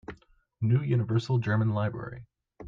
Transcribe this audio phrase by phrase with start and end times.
[0.61, 2.25] New Universal German Library.